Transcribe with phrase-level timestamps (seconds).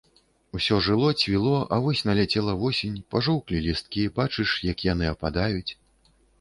[0.59, 5.71] Усё жыло, цвіло, а вось наляцела восень, пажоўклі лісткі, бачыш, як яны ападаюць.